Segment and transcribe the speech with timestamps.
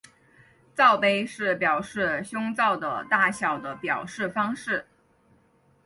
[0.73, 4.87] 罩杯是表示胸罩的大小的表示方式。